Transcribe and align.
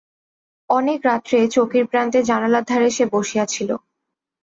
অনেক 0.69 0.99
রাত্রে 1.05 1.37
চৌকির 1.47 1.85
প্রান্তে 1.87 2.19
জানালার 2.23 2.63
ধারে 2.63 2.89
সে 2.89 3.05
বসিয়া 3.13 3.45
ছিল। 3.45 3.69